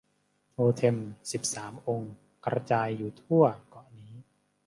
[0.49, 0.97] โทเท็ม
[1.31, 2.13] สิบสามองค์
[2.45, 4.13] กระจายอยู่ทั่วเกาะนี้